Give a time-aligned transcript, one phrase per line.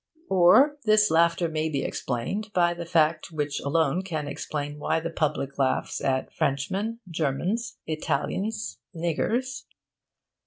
[0.31, 5.11] Or this laughter may be explained by the fact which alone can explain why the
[5.11, 9.65] public laughs at Frenchmen, Germans, Italians, Niggers.